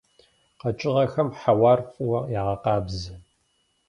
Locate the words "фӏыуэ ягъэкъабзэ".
1.91-3.13